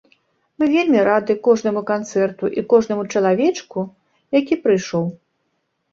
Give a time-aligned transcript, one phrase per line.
[0.61, 3.79] Мы вельмі рады кожнаму канцэрту і кожнаму чалавечку,
[4.39, 5.05] які прыйшоў.